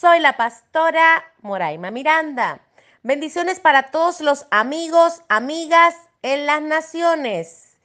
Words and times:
Soy 0.00 0.20
la 0.20 0.36
pastora 0.36 1.24
Moraima 1.42 1.90
Miranda. 1.90 2.60
Bendiciones 3.02 3.58
para 3.58 3.90
todos 3.90 4.20
los 4.20 4.46
amigos, 4.52 5.22
amigas 5.28 5.96
en 6.22 6.46
las 6.46 6.62
naciones. 6.62 7.76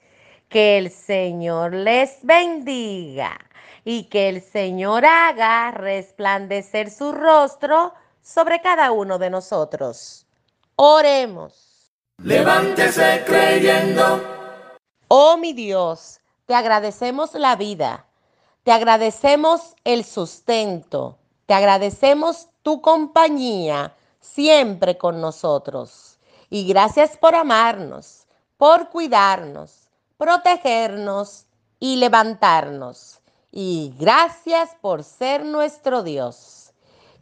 Que 0.48 0.78
el 0.78 0.92
Señor 0.92 1.74
les 1.74 2.20
bendiga 2.22 3.40
y 3.84 4.04
que 4.10 4.30
el 4.30 4.44
Señor 4.44 5.08
haga 5.08 5.72
resplandecer 5.72 6.92
su 6.92 7.14
rostro 7.14 7.96
sobre 8.22 8.62
cada 8.62 8.92
uno 8.92 9.18
de 9.18 9.32
nosotros. 9.32 10.28
Oremos. 10.76 11.92
Levántese 12.22 13.24
creyendo. 13.26 14.22
Oh 15.08 15.36
mi 15.38 15.54
Dios, 15.54 16.20
te 16.46 16.54
agradecemos 16.54 17.34
la 17.34 17.56
vida 17.56 18.06
te 18.64 18.72
agradecemos 18.72 19.76
el 19.84 20.06
sustento, 20.06 21.20
te 21.46 21.54
agradecemos 21.54 22.50
tu 22.62 22.82
compañía 22.82 23.96
siempre 24.20 24.98
con 24.98 25.22
nosotros. 25.22 26.18
Y 26.50 26.68
gracias 26.68 27.18
por 27.18 27.36
amarnos, 27.36 28.28
por 28.58 28.90
cuidarnos, 28.90 29.90
protegernos 30.18 31.46
y 31.80 31.98
levantarnos. 31.98 33.20
Y 33.52 33.94
gracias 34.00 34.76
por 34.82 35.04
ser 35.04 35.46
nuestro 35.46 36.04
Dios. 36.04 36.74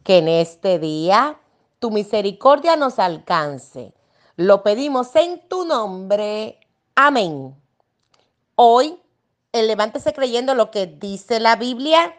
Que 0.04 0.18
en 0.18 0.28
este 0.28 0.78
día 0.78 1.38
tu 1.78 1.90
misericordia 1.90 2.76
nos 2.76 2.98
alcance. 2.98 3.92
Lo 4.36 4.62
pedimos 4.62 5.14
en 5.16 5.46
tu 5.48 5.64
nombre. 5.64 6.58
Amén. 6.94 7.56
Hoy 8.54 8.98
el 9.52 9.66
levántese 9.66 10.12
creyendo 10.12 10.54
lo 10.54 10.70
que 10.70 10.86
dice 10.86 11.40
la 11.40 11.56
Biblia. 11.56 12.14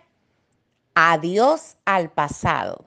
Adiós 0.95 1.75
al 1.86 2.11
pasado. 2.11 2.86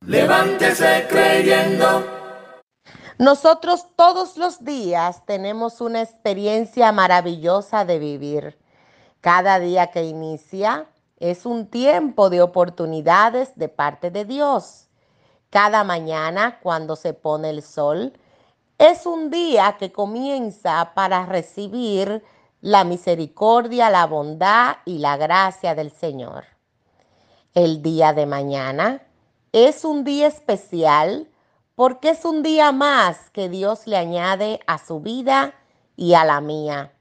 Levántese 0.00 1.06
creyendo. 1.10 2.04
Nosotros 3.18 3.86
todos 3.96 4.38
los 4.38 4.64
días 4.64 5.24
tenemos 5.26 5.82
una 5.82 6.00
experiencia 6.00 6.90
maravillosa 6.90 7.84
de 7.84 7.98
vivir. 7.98 8.58
Cada 9.20 9.58
día 9.58 9.88
que 9.88 10.04
inicia 10.04 10.86
es 11.18 11.44
un 11.44 11.66
tiempo 11.66 12.30
de 12.30 12.40
oportunidades 12.40 13.52
de 13.56 13.68
parte 13.68 14.10
de 14.10 14.24
Dios. 14.24 14.88
Cada 15.50 15.84
mañana 15.84 16.60
cuando 16.62 16.96
se 16.96 17.12
pone 17.12 17.50
el 17.50 17.62
sol 17.62 18.14
es 18.78 19.04
un 19.04 19.30
día 19.30 19.76
que 19.78 19.92
comienza 19.92 20.92
para 20.94 21.26
recibir 21.26 22.24
la 22.62 22.84
misericordia, 22.84 23.90
la 23.90 24.06
bondad 24.06 24.76
y 24.86 24.98
la 24.98 25.18
gracia 25.18 25.74
del 25.74 25.90
Señor. 25.90 26.51
El 27.54 27.82
día 27.82 28.14
de 28.14 28.24
mañana 28.24 29.02
es 29.52 29.84
un 29.84 30.04
día 30.04 30.26
especial 30.26 31.28
porque 31.74 32.08
es 32.08 32.24
un 32.24 32.42
día 32.42 32.72
más 32.72 33.28
que 33.28 33.50
Dios 33.50 33.86
le 33.86 33.98
añade 33.98 34.60
a 34.66 34.78
su 34.78 35.00
vida 35.00 35.52
y 35.94 36.14
a 36.14 36.24
la 36.24 36.40
mía. 36.40 36.92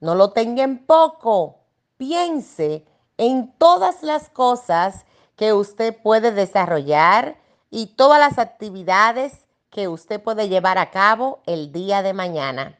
No 0.00 0.14
lo 0.14 0.32
tenga 0.32 0.62
en 0.62 0.84
poco, 0.84 1.60
piense 1.96 2.84
en 3.16 3.50
todas 3.56 4.02
las 4.02 4.28
cosas 4.28 5.06
que 5.36 5.54
usted 5.54 5.96
puede 6.02 6.32
desarrollar 6.32 7.38
y 7.70 7.86
todas 7.86 8.20
las 8.20 8.38
actividades 8.38 9.46
que 9.70 9.88
usted 9.88 10.22
puede 10.22 10.50
llevar 10.50 10.76
a 10.76 10.90
cabo 10.90 11.40
el 11.46 11.72
día 11.72 12.02
de 12.02 12.12
mañana. 12.12 12.78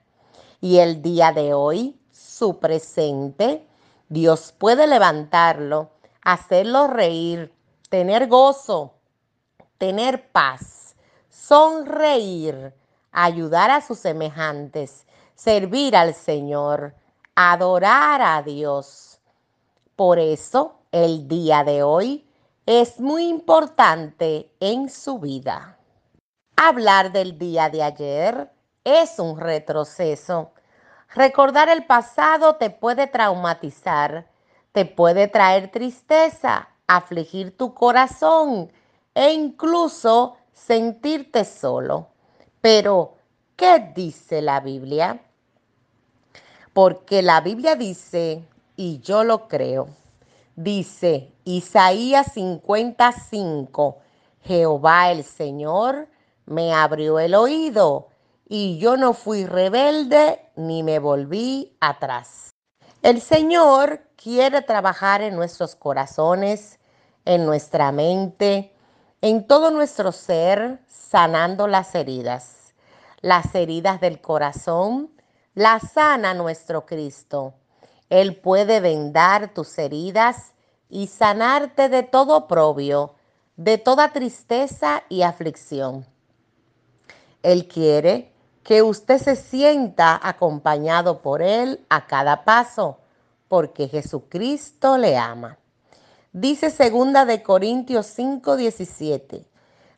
Y 0.60 0.80
el 0.80 1.00
día 1.00 1.32
de 1.32 1.54
hoy 1.54 1.98
su 2.12 2.58
presente, 2.58 3.66
Dios 4.10 4.52
puede 4.58 4.86
levantarlo, 4.86 5.93
hacerlo 6.24 6.88
reír, 6.88 7.52
tener 7.88 8.26
gozo, 8.26 8.94
tener 9.78 10.30
paz, 10.32 10.96
sonreír, 11.28 12.74
ayudar 13.12 13.70
a 13.70 13.80
sus 13.80 13.98
semejantes, 13.98 15.06
servir 15.36 15.96
al 15.96 16.14
Señor, 16.14 16.94
adorar 17.36 18.20
a 18.22 18.42
Dios. 18.42 19.20
Por 19.94 20.18
eso, 20.18 20.80
el 20.90 21.28
día 21.28 21.62
de 21.62 21.84
hoy 21.84 22.26
es 22.66 22.98
muy 22.98 23.28
importante 23.28 24.50
en 24.58 24.88
su 24.90 25.20
vida. 25.20 25.78
Hablar 26.56 27.12
del 27.12 27.38
día 27.38 27.68
de 27.68 27.82
ayer 27.82 28.50
es 28.82 29.18
un 29.18 29.38
retroceso 29.38 30.50
Recordar 31.14 31.68
el 31.68 31.86
pasado 31.86 32.56
te 32.56 32.70
puede 32.70 33.06
traumatizar, 33.06 34.26
te 34.74 34.84
puede 34.84 35.28
traer 35.28 35.70
tristeza, 35.70 36.68
afligir 36.88 37.56
tu 37.56 37.74
corazón 37.74 38.72
e 39.14 39.32
incluso 39.32 40.34
sentirte 40.52 41.44
solo. 41.44 42.08
Pero, 42.60 43.14
¿qué 43.54 43.92
dice 43.94 44.42
la 44.42 44.58
Biblia? 44.58 45.20
Porque 46.72 47.22
la 47.22 47.40
Biblia 47.40 47.76
dice, 47.76 48.42
y 48.74 48.98
yo 48.98 49.22
lo 49.22 49.46
creo, 49.46 49.86
dice 50.56 51.30
Isaías 51.44 52.32
55, 52.32 53.98
Jehová 54.42 55.12
el 55.12 55.22
Señor 55.22 56.08
me 56.46 56.74
abrió 56.74 57.20
el 57.20 57.36
oído 57.36 58.08
y 58.48 58.78
yo 58.78 58.96
no 58.96 59.14
fui 59.14 59.46
rebelde 59.46 60.40
ni 60.56 60.82
me 60.82 60.98
volví 60.98 61.76
atrás. 61.78 62.50
El 63.02 63.20
Señor 63.20 64.03
quiere 64.24 64.62
trabajar 64.62 65.20
en 65.20 65.36
nuestros 65.36 65.74
corazones, 65.74 66.78
en 67.26 67.44
nuestra 67.44 67.92
mente, 67.92 68.74
en 69.20 69.46
todo 69.46 69.70
nuestro 69.70 70.12
ser, 70.12 70.80
sanando 70.88 71.68
las 71.68 71.94
heridas. 71.94 72.72
Las 73.20 73.54
heridas 73.54 74.00
del 74.00 74.22
corazón 74.22 75.10
las 75.52 75.92
sana 75.92 76.32
nuestro 76.32 76.86
Cristo. 76.86 77.52
Él 78.08 78.34
puede 78.34 78.80
vendar 78.80 79.52
tus 79.52 79.76
heridas 79.76 80.54
y 80.88 81.08
sanarte 81.08 81.90
de 81.90 82.02
todo 82.02 82.38
oprobio, 82.38 83.16
de 83.56 83.76
toda 83.76 84.12
tristeza 84.12 85.02
y 85.10 85.20
aflicción. 85.20 86.06
Él 87.42 87.68
quiere 87.68 88.32
que 88.62 88.80
usted 88.80 89.18
se 89.18 89.36
sienta 89.36 90.18
acompañado 90.22 91.20
por 91.20 91.42
Él 91.42 91.84
a 91.90 92.06
cada 92.06 92.46
paso, 92.46 93.00
porque 93.54 93.86
Jesucristo 93.86 94.98
le 94.98 95.16
ama. 95.16 95.58
Dice 96.32 96.70
segunda 96.70 97.24
de 97.24 97.44
Corintios 97.44 98.06
5:17, 98.18 99.46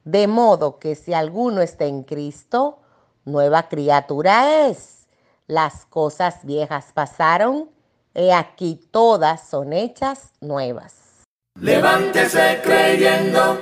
de 0.05 0.27
modo 0.27 0.78
que 0.78 0.94
si 0.94 1.15
alguno 1.15 1.62
está 1.62 1.87
en 1.87 2.03
Cristo, 2.03 2.81
nueva 3.25 3.71
criatura 3.71 4.66
es. 4.66 5.06
Las 5.47 5.87
cosas 5.87 6.45
viejas 6.45 6.89
pasaron, 6.93 7.71
y 8.15 8.28
aquí 8.28 8.78
todas 8.91 9.49
son 9.49 9.72
hechas 9.72 10.33
nuevas. 10.43 11.22
Levántese 11.59 12.61
creyendo. 12.62 13.59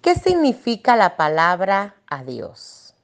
¿Qué 0.00 0.14
significa 0.14 0.94
la 0.94 1.16
palabra 1.16 1.96
a 2.06 2.22
Dios? 2.22 2.94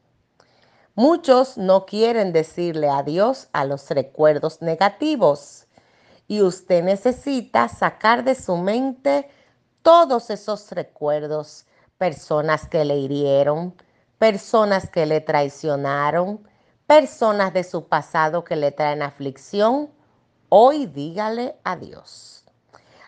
Muchos 0.95 1.59
no 1.59 1.85
quieren 1.85 2.33
decirle 2.33 2.89
adiós 2.91 3.49
a 3.53 3.65
los 3.65 3.91
recuerdos 3.91 4.63
negativos 4.63 5.66
y 6.29 6.43
usted 6.43 6.83
necesita 6.83 7.69
sacar 7.69 8.25
de 8.25 8.35
su 8.35 8.57
mente 8.57 9.29
todos 9.83 10.31
esos 10.31 10.71
recuerdos, 10.73 11.67
personas 11.99 12.69
que 12.69 12.85
le 12.85 12.97
hirieron, 12.97 13.75
personas 14.19 14.91
que 14.91 15.07
le 15.07 15.21
traicionaron, 15.21 16.47
personas 16.87 17.53
de 17.53 17.65
su 17.65 17.89
pasado 17.89 18.45
que 18.45 18.57
le 18.57 18.73
traen 18.73 19.03
aflicción. 19.03 19.91
Hoy 20.49 20.87
dígale 20.87 21.57
adiós. 21.65 22.45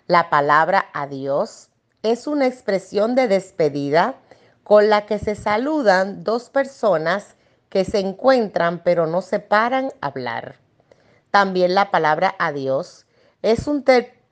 La 0.06 0.30
palabra 0.30 0.86
adiós 0.94 1.70
es 2.02 2.26
una 2.26 2.46
expresión 2.46 3.14
de 3.14 3.28
despedida 3.28 4.14
con 4.62 4.88
la 4.88 5.06
que 5.06 5.18
se 5.18 5.34
saludan 5.34 6.24
dos 6.24 6.50
personas 6.50 7.36
que 7.68 7.84
se 7.84 7.98
encuentran 7.98 8.82
pero 8.82 9.06
no 9.06 9.20
se 9.20 9.40
paran 9.40 9.92
a 10.00 10.06
hablar. 10.06 10.56
También 11.30 11.74
la 11.74 11.90
palabra 11.90 12.34
adiós 12.38 13.06
es 13.42 13.66
un 13.66 13.84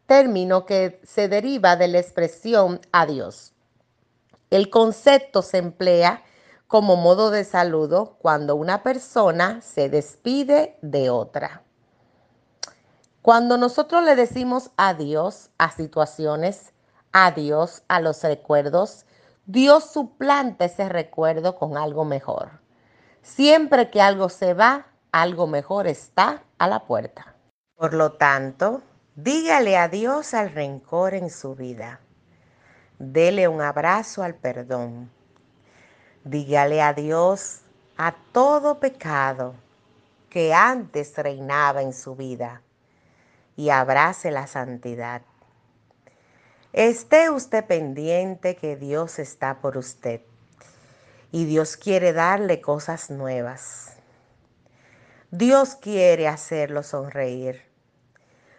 término 0.07 0.67
que 0.67 1.01
se 1.05 1.29
deriva 1.29 1.77
de 1.77 1.89
la 1.89 1.99
expresión 1.99 2.81
adiós. 2.93 3.53
El 4.51 4.71
concepto 4.71 5.43
se 5.43 5.59
emplea 5.59 6.23
como 6.67 6.97
modo 6.97 7.31
de 7.31 7.45
saludo 7.45 8.17
cuando 8.19 8.57
una 8.57 8.83
persona 8.83 9.61
se 9.63 9.89
despide 9.89 10.79
de 10.83 11.11
otra. 11.11 11.63
Cuando 13.23 13.59
nosotros 13.59 14.05
le 14.05 14.15
decimos 14.15 14.71
adiós 14.77 15.51
a 15.59 15.71
situaciones, 15.71 16.73
adiós 17.13 17.83
a 17.89 18.01
los 18.01 18.23
recuerdos, 18.23 19.05
Dios 19.47 19.85
suplanta 19.91 20.65
ese 20.65 20.89
recuerdo 20.89 21.57
con 21.57 21.77
algo 21.77 22.05
mejor. 22.05 22.51
Siempre 23.23 23.91
que 23.91 24.01
algo 24.01 24.29
se 24.29 24.55
va, 24.55 24.87
algo 25.13 25.47
mejor 25.47 25.87
está 25.87 26.43
a 26.59 26.69
la 26.69 26.85
puerta. 26.87 27.35
Por 27.77 27.95
lo 27.95 28.13
tanto, 28.13 28.83
dígale 29.17 29.77
adiós 29.77 30.35
al 30.35 30.51
rencor 30.51 31.15
en 31.15 31.31
su 31.31 31.55
vida. 31.55 32.01
Dele 32.99 33.49
un 33.49 33.61
abrazo 33.61 34.23
al 34.23 34.35
perdón. 34.35 35.11
Dígale 36.25 36.83
adiós 36.83 37.63
a 37.97 38.15
todo 38.33 38.79
pecado 38.79 39.55
que 40.29 40.53
antes 40.53 41.17
reinaba 41.17 41.83
en 41.83 41.93
su 41.93 42.15
vida 42.15 42.63
y 43.57 43.71
abrace 43.71 44.31
la 44.31 44.47
santidad. 44.47 45.23
Esté 46.73 47.31
usted 47.31 47.65
pendiente 47.65 48.55
que 48.55 48.77
Dios 48.77 49.19
está 49.19 49.61
por 49.61 49.79
usted 49.79 50.21
y 51.33 51.47
Dios 51.47 51.77
quiere 51.79 52.13
darle 52.13 52.61
cosas 52.61 53.11
nuevas. 53.11 53.95
Dios 55.31 55.75
quiere 55.75 56.29
hacerlo 56.29 56.83
sonreír. 56.83 57.66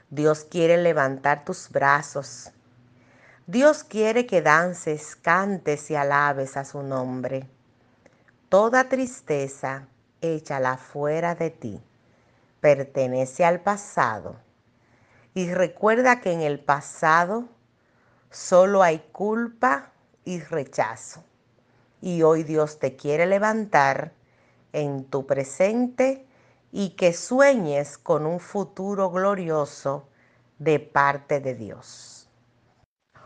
Dios 0.10 0.46
quiere 0.46 0.78
levantar 0.78 1.44
tus 1.44 1.70
brazos. 1.70 2.52
Dios 3.46 3.84
quiere 3.84 4.26
que 4.26 4.42
dances, 4.42 5.18
cantes 5.18 5.92
y 5.92 5.96
alabes 5.96 6.56
a 6.56 6.64
su 6.64 6.82
nombre. 6.82 7.50
Toda 8.48 8.88
tristeza, 8.88 9.88
échala 10.22 10.78
fuera 10.78 11.36
de 11.36 11.50
ti, 11.50 11.82
pertenece 12.62 13.44
al 13.44 13.60
pasado. 13.60 14.38
Y 15.34 15.54
recuerda 15.54 16.22
que 16.22 16.32
en 16.32 16.42
el 16.42 16.62
pasado 16.62 17.50
solo 18.32 18.84
hay 18.84 19.00
culpa 19.12 19.92
y 20.24 20.40
rechazo. 20.40 21.22
Y 22.02 22.22
hoy 22.22 22.44
Dios 22.44 22.80
te 22.80 22.96
quiere 22.96 23.26
levantar 23.26 24.14
en 24.72 25.04
tu 25.04 25.26
presente 25.26 26.27
y 26.78 26.90
que 26.90 27.12
sueñes 27.12 27.98
con 27.98 28.28
un 28.28 28.40
futuro 28.40 29.10
glorioso 29.10 30.08
de 30.60 30.80
parte 30.80 31.40
de 31.40 31.56
Dios. 31.56 32.30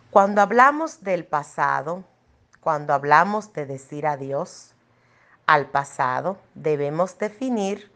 Cuando 0.09 0.41
hablamos 0.41 1.03
del 1.03 1.25
pasado, 1.25 2.05
cuando 2.61 2.93
hablamos 2.93 3.51
de 3.51 3.65
decir 3.65 4.07
adiós, 4.07 4.73
al 5.47 5.65
pasado, 5.65 6.37
debemos 6.55 7.17
definir 7.17 7.91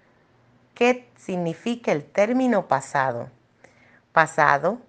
qué 0.74 1.10
significa 1.16 1.94
el 1.94 2.04
término 2.04 2.68
pasado. 2.68 3.30
Pasado, 4.12 4.80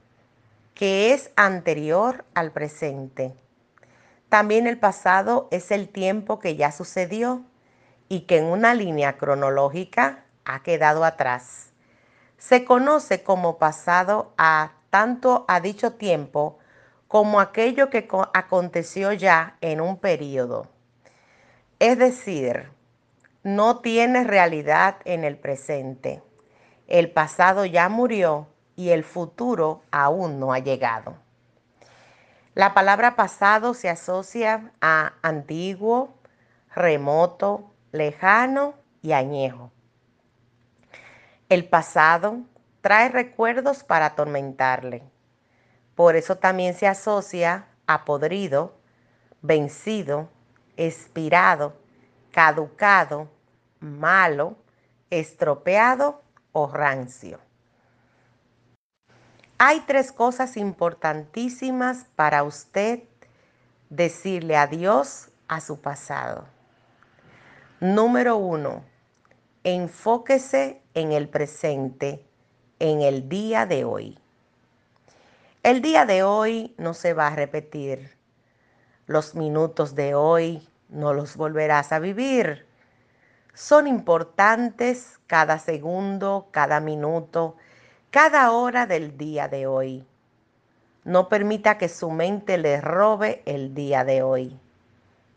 que 0.75 1.15
es 1.15 1.31
anterior 1.37 2.25
al 2.35 2.51
presente. 2.51 3.37
También 4.29 4.67
el 4.67 4.81
pasado 4.81 5.47
es 5.53 5.71
el 5.71 5.89
tiempo 5.89 6.41
que 6.41 6.57
ya 6.57 6.73
sucedió 6.73 7.45
y 8.09 8.23
que 8.23 8.39
en 8.39 8.47
una 8.47 8.75
línea 8.75 9.17
cronológica 9.17 10.25
ha 10.47 10.63
quedado 10.63 11.05
atrás. 11.05 11.73
Se 12.39 12.65
conoce 12.65 13.23
como 13.23 13.59
pasado 13.59 14.33
a 14.39 14.73
tanto 14.89 15.45
a 15.49 15.61
dicho 15.61 15.93
tiempo 15.93 16.59
como 17.09 17.41
aquello 17.41 17.91
que 17.91 18.09
aconteció 18.33 19.13
ya 19.13 19.57
en 19.61 19.81
un 19.81 19.99
periodo. 19.99 20.69
Es 21.79 21.99
decir, 21.99 22.71
no 23.43 23.81
tiene 23.81 24.25
realidad 24.25 24.97
en 25.05 25.25
el 25.25 25.37
presente. 25.37 26.23
El 26.87 27.11
pasado 27.11 27.65
ya 27.65 27.89
murió 27.89 28.47
y 28.77 28.91
el 28.91 29.05
futuro 29.05 29.83
aún 29.91 30.41
no 30.41 30.53
ha 30.53 30.59
llegado. 30.59 31.17
La 32.55 32.73
palabra 32.75 33.17
pasado 33.17 33.75
se 33.75 33.91
asocia 33.91 34.73
a 34.81 35.13
antiguo, 35.23 36.15
remoto, 36.75 37.71
lejano 37.93 38.75
y 39.03 39.13
añejo. 39.13 39.71
El 41.49 41.69
pasado 41.69 42.41
trae 42.81 43.09
recuerdos 43.09 43.85
para 43.85 44.07
atormentarle. 44.07 45.05
Por 45.95 46.17
eso 46.17 46.39
también 46.39 46.75
se 46.75 46.89
asocia 46.89 47.69
a 47.87 48.05
podrido, 48.05 48.75
vencido, 49.43 50.29
expirado, 50.77 51.77
caducado, 52.33 53.31
malo, 53.79 54.57
estropeado 55.09 56.21
o 56.51 56.67
rancio. 56.67 57.39
Hay 59.59 59.81
tres 59.87 60.11
cosas 60.11 60.57
importantísimas 60.57 62.07
para 62.17 62.43
usted 62.43 63.05
decirle 63.89 64.57
adiós 64.57 65.31
a 65.47 65.61
su 65.61 65.81
pasado. 65.81 66.49
Número 67.79 68.37
uno, 68.37 68.83
enfóquese 69.63 70.83
en 70.97 71.13
el 71.13 71.29
presente, 71.29 72.27
en 72.81 73.03
el 73.03 73.29
día 73.29 73.67
de 73.67 73.85
hoy. 73.85 74.19
El 75.63 75.81
día 75.81 76.05
de 76.05 76.25
hoy 76.25 76.75
no 76.77 76.93
se 76.93 77.15
va 77.15 77.29
a 77.29 77.37
repetir 77.37 78.17
los 79.07 79.37
minutos 79.37 79.95
de 79.95 80.17
hoy 80.17 80.69
no 80.89 81.15
los 81.15 81.37
volverás 81.37 81.93
a 81.93 82.01
vivir. 82.01 82.67
Son 83.55 83.87
importantes 83.87 85.19
cada 85.27 85.59
segundo, 85.59 86.49
cada 86.51 86.81
minuto, 86.81 87.57
cada 88.11 88.51
hora 88.51 88.87
del 88.87 89.17
día 89.17 89.49
de 89.49 89.67
hoy. 89.67 90.05
No 91.05 91.29
permita 91.29 91.79
que 91.79 91.89
su 91.89 92.11
mente 92.11 92.59
le 92.59 92.81
robe 92.81 93.43
el 93.47 93.75
día 93.75 94.05
de 94.05 94.23
hoy. 94.23 94.59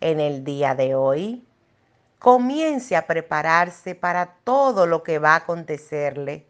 En 0.01 0.19
el 0.19 0.44
día 0.44 0.73
de 0.73 0.95
hoy, 0.95 1.45
comience 2.19 2.95
a 2.95 3.07
prepararse 3.07 3.95
para 3.95 4.36
todo 4.44 4.86
lo 4.86 5.04
que 5.04 5.19
va 5.19 5.33
a 5.33 5.38
acontecerle 5.38 6.45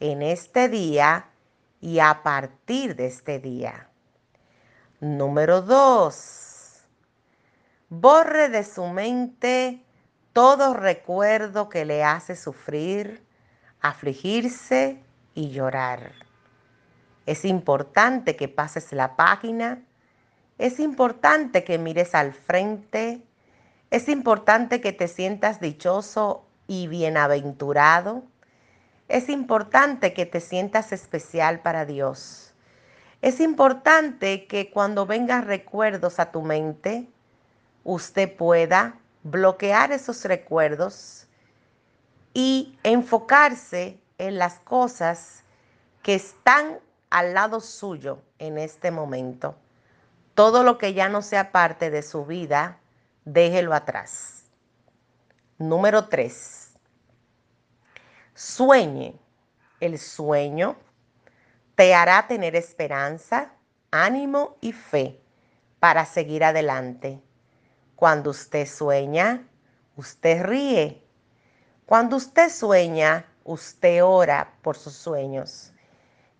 en 0.00 0.22
este 0.22 0.68
día 0.68 1.30
y 1.80 2.00
a 2.00 2.22
partir 2.22 2.96
de 2.96 3.06
este 3.06 3.38
día. 3.38 3.88
Número 5.00 5.62
dos 5.62 6.84
Borre 7.88 8.48
de 8.48 8.64
su 8.64 8.86
mente 8.86 9.84
todo 10.34 10.74
recuerdo 10.74 11.68
que 11.68 11.84
le 11.84 12.02
hace 12.02 12.34
sufrir, 12.34 13.24
afligirse 13.80 15.00
y 15.32 15.50
llorar. 15.50 16.10
Es 17.24 17.44
importante 17.44 18.34
que 18.34 18.48
pases 18.48 18.92
la 18.92 19.14
página, 19.14 19.80
es 20.58 20.80
importante 20.80 21.62
que 21.62 21.78
mires 21.78 22.16
al 22.16 22.32
frente, 22.32 23.22
es 23.90 24.08
importante 24.08 24.80
que 24.80 24.92
te 24.92 25.08
sientas 25.08 25.60
dichoso 25.60 26.44
y 26.66 26.88
bienaventurado, 26.88 28.24
es 29.08 29.28
importante 29.28 30.14
que 30.14 30.26
te 30.26 30.40
sientas 30.40 30.92
especial 30.92 31.60
para 31.60 31.84
Dios. 31.84 32.54
Es 33.22 33.40
importante 33.40 34.46
que 34.46 34.70
cuando 34.70 35.06
vengan 35.06 35.46
recuerdos 35.46 36.18
a 36.18 36.30
tu 36.30 36.42
mente, 36.42 37.08
usted 37.84 38.34
pueda 38.34 38.98
bloquear 39.22 39.92
esos 39.92 40.24
recuerdos 40.24 41.26
y 42.34 42.76
enfocarse 42.82 43.98
en 44.18 44.38
las 44.38 44.58
cosas 44.60 45.44
que 46.02 46.14
están 46.14 46.78
al 47.10 47.34
lado 47.34 47.60
suyo 47.60 48.18
en 48.38 48.58
este 48.58 48.90
momento. 48.90 49.56
Todo 50.34 50.64
lo 50.64 50.78
que 50.78 50.94
ya 50.94 51.08
no 51.08 51.22
sea 51.22 51.52
parte 51.52 51.90
de 51.90 52.02
su 52.02 52.26
vida, 52.26 52.78
déjelo 53.24 53.74
atrás. 53.74 54.44
Número 55.58 56.08
tres, 56.08 56.72
sueñe. 58.34 59.18
El 59.80 59.98
sueño 59.98 60.76
te 61.74 61.94
hará 61.94 62.26
tener 62.26 62.56
esperanza, 62.56 63.52
ánimo 63.90 64.56
y 64.60 64.72
fe 64.72 65.20
para 65.78 66.06
seguir 66.06 66.44
adelante. 66.44 67.20
Cuando 67.96 68.30
usted 68.30 68.66
sueña, 68.66 69.46
usted 69.96 70.42
ríe. 70.42 71.02
Cuando 71.86 72.16
usted 72.16 72.48
sueña, 72.50 73.26
usted 73.44 74.02
ora 74.04 74.54
por 74.62 74.76
sus 74.76 74.94
sueños. 74.94 75.72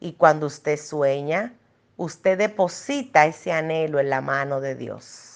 Y 0.01 0.15
cuando 0.15 0.47
usted 0.47 0.79
sueña, 0.79 1.55
usted 1.97 2.39
deposita 2.39 3.27
ese 3.27 3.53
anhelo 3.53 4.01
en 4.01 4.11
la 4.11 4.21
mano 4.21 4.61
de 4.61 4.75
Dios. 4.75 5.34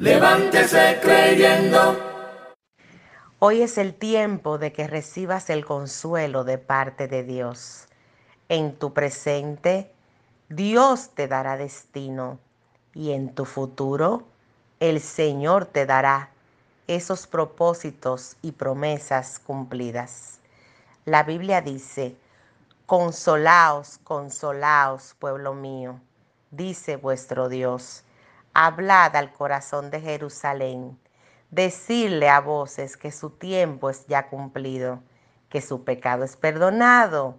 Levántese 0.00 0.98
creyendo. 1.02 1.94
Hoy 3.38 3.60
es 3.60 3.76
el 3.76 3.92
tiempo 3.92 4.56
de 4.56 4.72
que 4.72 4.86
recibas 4.86 5.50
el 5.50 5.66
consuelo 5.66 6.42
de 6.42 6.56
parte 6.56 7.06
de 7.06 7.22
Dios. 7.22 7.84
En 8.48 8.76
tu 8.76 8.94
presente, 8.94 9.92
Dios 10.48 11.10
te 11.10 11.28
dará 11.28 11.58
destino 11.58 12.38
y 12.94 13.10
en 13.10 13.34
tu 13.34 13.44
futuro, 13.44 14.22
el 14.80 15.02
Señor 15.02 15.66
te 15.66 15.84
dará 15.84 16.30
esos 16.86 17.26
propósitos 17.26 18.38
y 18.40 18.52
promesas 18.52 19.38
cumplidas. 19.38 20.38
La 21.04 21.24
Biblia 21.24 21.60
dice, 21.60 22.16
consolaos, 22.86 23.98
consolaos, 24.02 25.14
pueblo 25.18 25.52
mío, 25.52 26.00
dice 26.50 26.96
vuestro 26.96 27.50
Dios. 27.50 28.02
Hablad 28.62 29.16
al 29.16 29.32
corazón 29.32 29.88
de 29.88 30.02
Jerusalén, 30.02 31.00
decirle 31.50 32.28
a 32.28 32.42
voces 32.42 32.98
que 32.98 33.10
su 33.10 33.30
tiempo 33.30 33.88
es 33.88 34.06
ya 34.06 34.28
cumplido, 34.28 35.00
que 35.48 35.62
su 35.62 35.82
pecado 35.82 36.24
es 36.24 36.36
perdonado, 36.36 37.38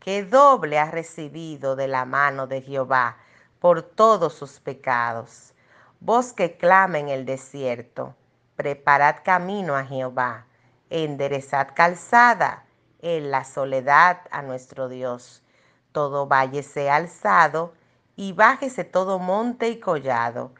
que 0.00 0.24
doble 0.24 0.78
ha 0.78 0.90
recibido 0.90 1.76
de 1.76 1.88
la 1.88 2.06
mano 2.06 2.46
de 2.46 2.62
Jehová 2.62 3.18
por 3.58 3.82
todos 3.82 4.32
sus 4.32 4.60
pecados. 4.60 5.52
Vos 6.00 6.32
que 6.32 6.56
clama 6.56 6.98
en 7.00 7.10
el 7.10 7.26
desierto, 7.26 8.14
preparad 8.56 9.16
camino 9.22 9.76
a 9.76 9.84
Jehová, 9.84 10.46
enderezad 10.88 11.68
calzada 11.74 12.64
en 13.02 13.30
la 13.30 13.44
soledad 13.44 14.20
a 14.30 14.40
nuestro 14.40 14.88
Dios. 14.88 15.42
Todo 15.92 16.26
valle 16.26 16.62
sea 16.62 16.96
alzado 16.96 17.74
y 18.16 18.32
bájese 18.32 18.84
todo 18.84 19.18
monte 19.18 19.68
y 19.68 19.78
collado, 19.78 20.52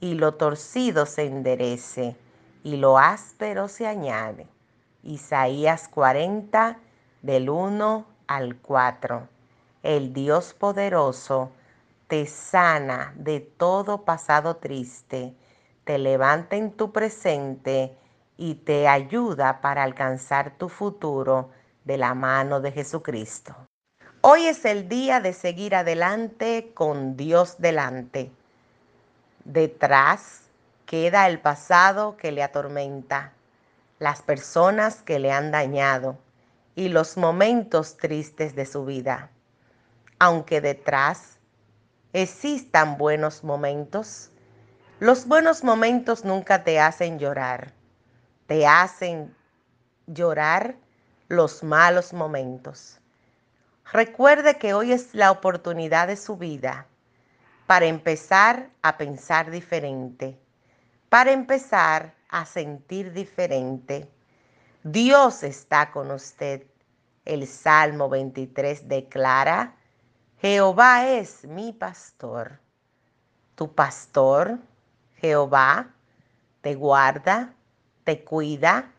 y 0.00 0.14
lo 0.14 0.34
torcido 0.34 1.06
se 1.06 1.24
enderece, 1.24 2.16
y 2.62 2.76
lo 2.76 2.98
áspero 2.98 3.68
se 3.68 3.86
añade. 3.86 4.46
Isaías 5.02 5.88
40, 5.88 6.78
del 7.22 7.50
1 7.50 8.06
al 8.26 8.56
4. 8.56 9.28
El 9.82 10.12
Dios 10.12 10.54
poderoso 10.54 11.52
te 12.08 12.26
sana 12.26 13.12
de 13.16 13.40
todo 13.40 14.04
pasado 14.04 14.56
triste, 14.56 15.34
te 15.84 15.98
levanta 15.98 16.56
en 16.56 16.72
tu 16.72 16.92
presente 16.92 17.96
y 18.36 18.54
te 18.54 18.88
ayuda 18.88 19.60
para 19.60 19.82
alcanzar 19.82 20.56
tu 20.56 20.68
futuro 20.68 21.50
de 21.84 21.98
la 21.98 22.14
mano 22.14 22.60
de 22.60 22.72
Jesucristo. 22.72 23.54
Hoy 24.20 24.46
es 24.46 24.64
el 24.64 24.88
día 24.88 25.20
de 25.20 25.32
seguir 25.32 25.74
adelante 25.74 26.72
con 26.74 27.16
Dios 27.16 27.56
delante. 27.58 28.32
Detrás 29.48 30.42
queda 30.84 31.26
el 31.26 31.40
pasado 31.40 32.18
que 32.18 32.32
le 32.32 32.42
atormenta, 32.42 33.32
las 33.98 34.20
personas 34.20 35.02
que 35.02 35.18
le 35.18 35.32
han 35.32 35.50
dañado 35.50 36.18
y 36.74 36.90
los 36.90 37.16
momentos 37.16 37.96
tristes 37.96 38.54
de 38.54 38.66
su 38.66 38.84
vida. 38.84 39.30
Aunque 40.18 40.60
detrás 40.60 41.38
existan 42.12 42.98
buenos 42.98 43.42
momentos, 43.42 44.28
los 45.00 45.26
buenos 45.26 45.64
momentos 45.64 46.26
nunca 46.26 46.62
te 46.62 46.78
hacen 46.78 47.18
llorar, 47.18 47.72
te 48.48 48.66
hacen 48.66 49.34
llorar 50.06 50.76
los 51.28 51.62
malos 51.62 52.12
momentos. 52.12 53.00
Recuerde 53.92 54.58
que 54.58 54.74
hoy 54.74 54.92
es 54.92 55.14
la 55.14 55.30
oportunidad 55.30 56.06
de 56.06 56.18
su 56.18 56.36
vida 56.36 56.86
para 57.68 57.84
empezar 57.84 58.70
a 58.80 58.96
pensar 58.96 59.50
diferente, 59.50 60.40
para 61.10 61.32
empezar 61.32 62.14
a 62.30 62.46
sentir 62.46 63.12
diferente. 63.12 64.10
Dios 64.82 65.42
está 65.42 65.90
con 65.90 66.10
usted. 66.10 66.62
El 67.26 67.46
Salmo 67.46 68.08
23 68.08 68.88
declara, 68.88 69.76
Jehová 70.38 71.08
es 71.08 71.44
mi 71.44 71.74
pastor. 71.74 72.58
Tu 73.54 73.70
pastor, 73.74 74.58
Jehová, 75.16 75.90
te 76.62 76.74
guarda, 76.74 77.52
te 78.04 78.24
cuida 78.24 78.90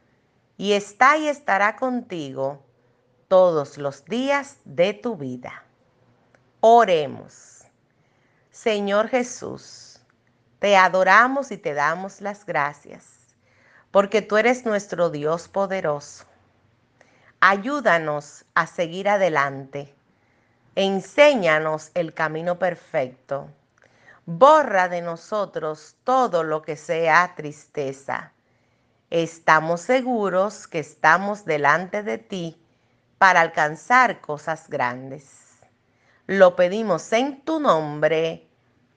y 0.58 0.74
está 0.74 1.18
y 1.18 1.28
estará 1.28 1.76
contigo 1.76 2.64
todos 3.28 3.80
los 3.80 4.06
días 4.06 4.60
de 4.64 4.94
tu 4.94 5.16
vida. 5.16 5.64
Oremos. 6.60 7.49
Señor 8.62 9.08
Jesús, 9.08 10.02
te 10.60 10.76
adoramos 10.76 11.50
y 11.50 11.58
te 11.58 11.74
damos 11.74 12.20
las 12.20 12.46
gracias, 12.46 13.06
porque 13.90 14.22
tú 14.22 14.36
eres 14.36 14.66
nuestro 14.66 15.10
Dios 15.10 15.48
poderoso. 15.48 16.26
Ayúdanos 17.40 18.44
a 18.56 18.68
seguir 18.68 19.08
adelante. 19.08 19.96
Enséñanos 20.76 21.92
el 21.94 22.14
camino 22.14 22.60
perfecto. 22.60 23.48
Borra 24.26 24.90
de 24.90 25.04
nosotros 25.04 25.96
todo 26.04 26.44
lo 26.44 26.62
que 26.62 26.76
sea 26.76 27.36
tristeza. 27.38 28.34
Estamos 29.10 29.80
seguros 29.80 30.68
que 30.68 30.80
estamos 30.80 31.46
delante 31.46 32.04
de 32.04 32.18
ti 32.18 32.62
para 33.18 33.40
alcanzar 33.40 34.20
cosas 34.20 34.68
grandes. 34.68 35.62
Lo 36.28 36.58
pedimos 36.58 37.14
en 37.14 37.40
tu 37.46 37.62
nombre. 37.62 38.49